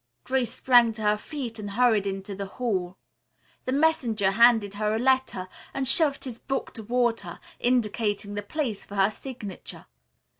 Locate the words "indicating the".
7.59-8.41